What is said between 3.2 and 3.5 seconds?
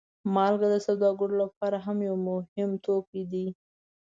دی.